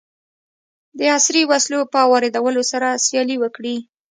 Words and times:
د 0.97 0.99
عصري 1.15 1.43
وسلو 1.51 1.79
په 1.93 1.99
واردولو 2.11 2.61
سره 2.71 2.87
سیالي 3.05 3.37
وکړي. 3.39 3.75